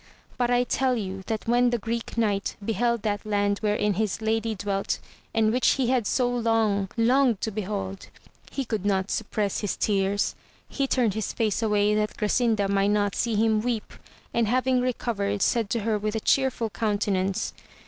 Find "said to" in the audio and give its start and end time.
15.43-15.81